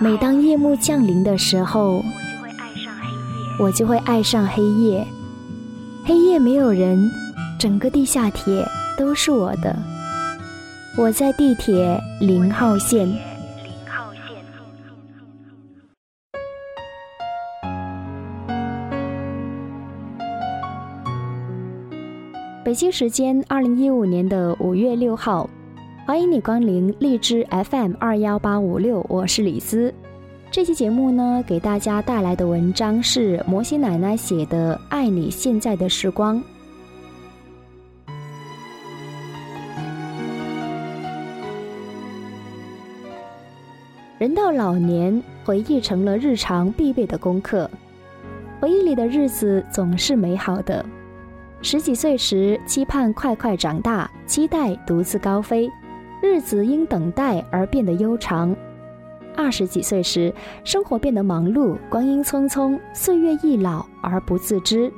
[0.00, 2.02] 每当夜幕降临的时候，
[3.58, 5.06] 我就会爱上黑夜。
[6.04, 7.08] 黑夜没有人，
[7.58, 8.64] 整个地下铁
[8.98, 9.76] 都是我的。
[10.98, 13.08] 我在地铁零号线。
[22.64, 25.48] 北京时间二零一五年的五月六号。
[26.04, 29.94] 欢迎你光临荔枝 FM 二幺八五六，我是李思。
[30.50, 36.38] 这期节目呢，给大家带来的文章是摩西奶奶写的《爱你现在的时光》。
[44.18, 47.70] 人到老年，回忆成了日常必备的功课。
[48.58, 50.84] 回忆里的日子总是美好的。
[51.62, 55.70] 十几岁时，期盼快快长大，期待独自高飞。
[56.22, 58.54] 日子因等待而变得悠长。
[59.36, 60.32] 二十几岁时，
[60.62, 64.90] 生活变得忙碌，光阴匆匆，岁月易老而不自知。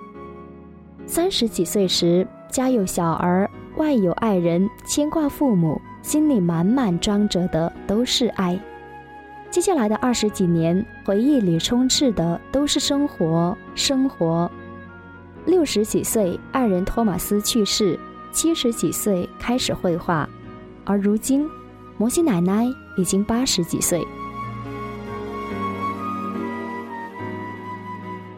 [1.07, 8.61] 三十几岁时，家有小儿，外有爱人，牵挂父母，心里满满装着的都是爱。
[9.51, 14.51] 接下来的二十几年，回忆里充斥的都是生活，生活。
[15.47, 17.99] 六十几岁，爱人托马斯去世；
[18.31, 20.29] 七十几岁，开始绘画。
[20.85, 21.49] 而如今，
[21.97, 24.03] 摩西奶奶已经八十几岁。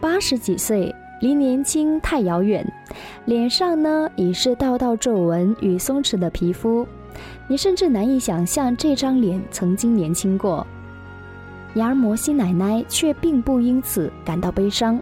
[0.00, 2.67] 八十几岁离年轻太遥远，
[3.24, 6.86] 脸上呢已是道道皱纹与松弛的皮肤，
[7.48, 10.67] 你甚至难以想象这张脸曾经年轻过。
[11.74, 14.98] 然而摩西奶奶却并不因此感到悲伤，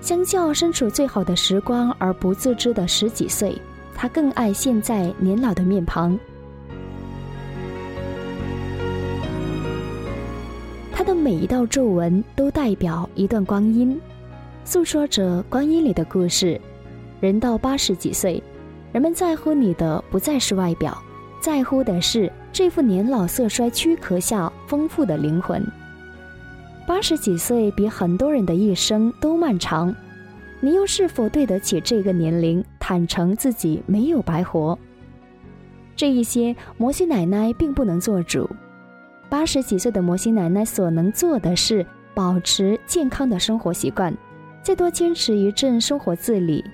[0.00, 3.60] 相较身处最好的时光而不自知的十几岁，
[3.94, 6.18] 她更爱现在年老的面庞。
[11.10, 14.00] 的每一道皱纹都代表一段光阴，
[14.64, 16.60] 诉说着光阴里的故事。
[17.18, 18.40] 人到八十几岁，
[18.92, 20.96] 人们在乎你的不再是外表，
[21.40, 25.60] 在乎的是这副年老色衰躯壳下丰富的灵魂。
[26.86, 29.92] 八十几岁比很多人的一生都漫长，
[30.60, 34.78] 你又是否对得起这个年龄，坦诚自己没有白活？
[35.96, 38.48] 这一些，摩西奶奶并不能做主。
[39.30, 44.12] 八十几岁的摩西奶奶所能做的是保持健康的生活习惯，
[44.60, 46.64] 再多坚持一阵生活自理。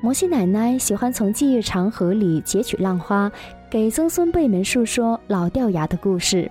[0.00, 3.30] 摩西奶奶喜欢从记忆长河里截取浪花，
[3.68, 6.50] 给曾孙辈们述说老掉牙的故事。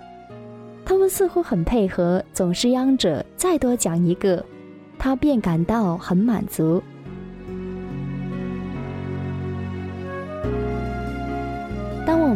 [0.86, 4.46] 他们似乎很配合，总是央着再多讲一个，
[5.00, 6.82] 他便感到很满足。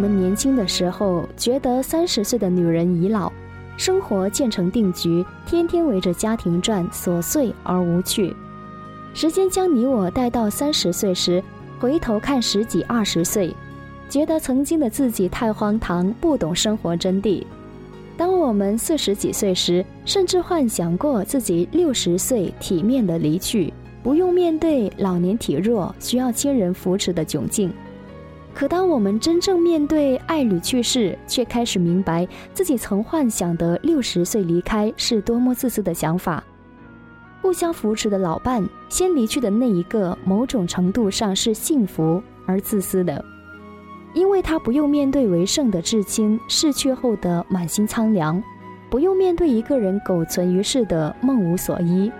[0.01, 3.31] 我们年轻的时候，觉得三十岁的女人已老，
[3.77, 8.35] 生活渐成定局，天天围着家庭转，琐碎而无趣。
[9.13, 11.43] 时间将你我带到三十岁时，
[11.79, 13.55] 回头看十几二十岁，
[14.09, 17.43] 觉得曾经的自己太荒唐，不懂生活真谛。
[18.17, 27.71] 当我们四十几岁时，甚至幻想过自己六十岁体面的离去，不用面对老年体弱、需要亲人扶持的窘境。
[28.53, 36.43] 可当我们真正面对爱侣去世，却开始明白自己曾幻想的六十岁离开是多么自私的想法。
[37.41, 43.23] 互相扶持的老伴先离去的那一个，某种程度上是幸福而自私的，
[44.13, 48.43] 因为他不用面对为圣的至亲逝去后的满心苍凉，
[48.91, 52.11] 不用面对一个人苟存于世的梦无所依。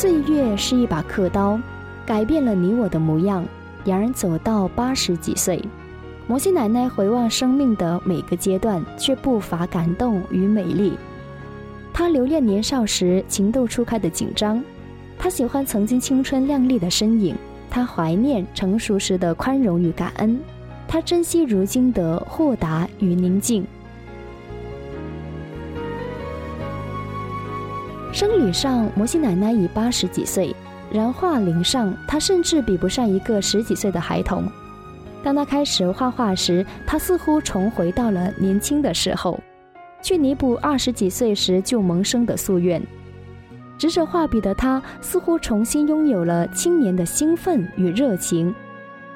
[0.00, 1.58] 岁月是一把刻刀，
[2.06, 3.44] 改变了你我的模样。
[3.84, 5.60] 然而走到八十几岁，
[6.28, 10.96] 摩西奶奶回望生命的每个阶段，却不乏感动与美丽。
[11.92, 14.62] 她留恋年少时情窦初开的紧张，
[15.18, 17.34] 她喜欢曾经青春靓丽的身影，
[17.68, 20.38] 她怀念成熟时的宽容与感恩，
[20.86, 23.66] 她珍惜如今的豁达与宁静。
[28.18, 30.52] 生理上，摩西奶奶已八十几岁；
[30.90, 34.42] 然画龄上，她甚至比不上一个十几岁的孩童。
[35.22, 39.38] 当她开始画画时，她似乎重回到了年轻的时候，
[40.02, 42.82] 去弥补二十几岁时就萌生的夙愿。
[43.78, 48.52] 执着画笔的她，似乎重新拥有了青年的兴奋与热情。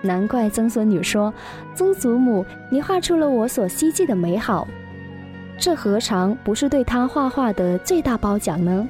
[0.01, 1.35] 难怪曾孙女说
[1.75, 4.69] ：“曾祖母，你画出了我所希冀的美好。”
[5.63, 8.85] 这何尝不是对他画画的最大褒奖呢？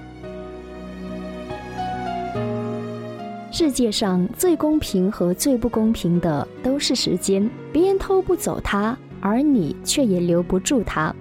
[3.51, 11.15] 世界上最公平和最不公平的都是时间，别人偷不走它，而你却也留不住它。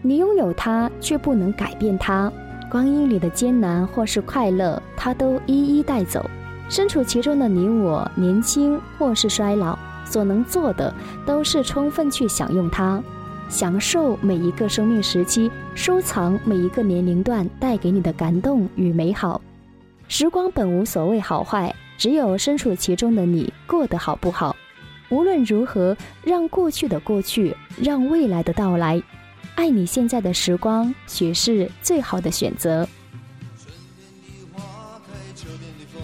[0.00, 2.32] 你拥有它，却不能改变它。
[2.70, 6.24] 光阴里的艰难或是快乐，它都一一带走。
[6.70, 10.94] 身处其中的你我，年轻或是衰老，所能做的
[11.26, 13.02] 都是充分去享用它，
[13.48, 19.40] 享受每一个生命时期，收藏每一个年龄段带给你的感动与美好。
[20.08, 24.54] 时光本无所谓好坏，只有身处其中的你过得好不好。
[25.10, 29.02] 无论如何，让过去的过去，让未来的到来。
[29.54, 32.88] 爱你现在的时光，许是最好的选择。
[33.56, 36.02] 春天的花开，秋天的风，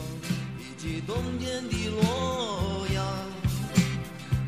[0.60, 3.04] 以及冬天的洛阳。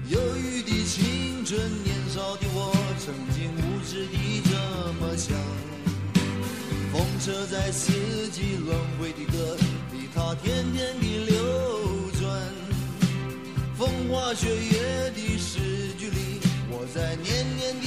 [0.08, 2.72] 忧郁的青春，年少的我，
[3.04, 5.36] 曾经无知的这么想。
[6.92, 7.90] 风车在四
[8.28, 9.56] 季轮回的歌
[9.90, 11.34] 里，它天天地流
[12.20, 12.40] 转。
[13.76, 16.38] 风花雪月的诗句里，
[16.70, 17.86] 我在年年的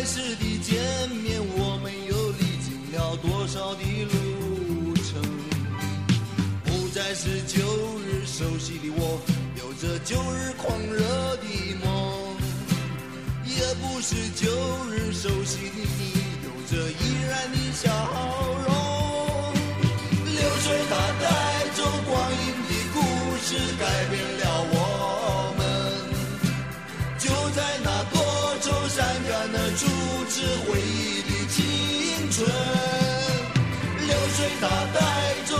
[0.00, 0.80] 开始的见
[1.10, 5.20] 面，我们又历经了多少的路程？
[6.64, 7.60] 不再是旧
[7.98, 9.20] 日熟悉的我，
[9.58, 11.44] 有着旧日狂热的
[11.84, 12.34] 梦，
[13.44, 14.48] 也不是旧
[14.88, 16.14] 日熟悉的你，
[16.44, 17.92] 有着依然的笑
[18.66, 18.79] 容。
[29.76, 29.86] 阻
[30.28, 32.44] 止回忆的青春，
[34.06, 34.98] 流水它带
[35.46, 35.56] 着